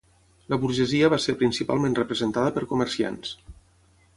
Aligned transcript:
La 0.53 0.57
burgesia 0.61 1.09
va 1.13 1.19
ser 1.25 1.35
principalment 1.43 1.99
representada 2.01 2.55
per 2.57 2.65
comerciants. 2.73 3.37